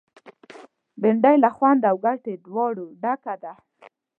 بېنډۍ 1.01 1.35
له 1.43 1.49
خوند 1.55 1.81
او 1.89 1.95
ګټې 2.05 2.33
دواړو 2.45 2.85
ډکه 3.01 3.35
ده 3.43 3.53